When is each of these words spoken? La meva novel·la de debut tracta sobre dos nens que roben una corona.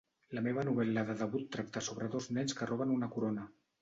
La 0.37 0.41
meva 0.45 0.61
novel·la 0.69 1.03
de 1.09 1.15
debut 1.19 1.45
tracta 1.57 1.85
sobre 1.91 2.09
dos 2.17 2.31
nens 2.39 2.59
que 2.63 2.71
roben 2.73 2.95
una 3.01 3.15
corona. 3.19 3.47